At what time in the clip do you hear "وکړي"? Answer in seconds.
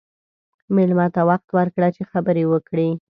2.47-2.89